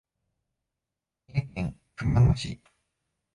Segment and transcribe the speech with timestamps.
[1.27, 2.59] 三重県熊野市